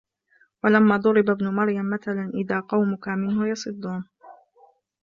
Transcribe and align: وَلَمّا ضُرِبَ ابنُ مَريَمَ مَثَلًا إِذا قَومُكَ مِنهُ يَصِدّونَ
وَلَمّا 0.63 0.97
ضُرِبَ 0.97 1.29
ابنُ 1.29 1.47
مَريَمَ 1.53 1.85
مَثَلًا 1.89 2.31
إِذا 2.35 2.59
قَومُكَ 2.59 3.07
مِنهُ 3.07 3.47
يَصِدّونَ 3.49 4.09